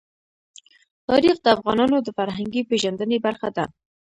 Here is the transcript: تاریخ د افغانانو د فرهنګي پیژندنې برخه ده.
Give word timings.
تاریخ 1.09 1.35
د 1.41 1.47
افغانانو 1.55 1.97
د 2.01 2.09
فرهنګي 2.17 2.61
پیژندنې 2.69 3.17
برخه 3.25 3.49
ده. 3.57 3.65